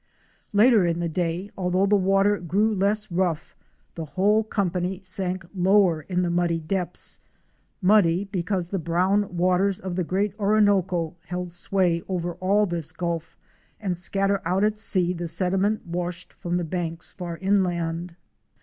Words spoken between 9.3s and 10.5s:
waters of the great